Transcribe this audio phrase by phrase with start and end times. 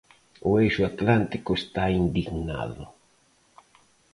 [0.49, 2.83] O Eixo Atlántico está indignado.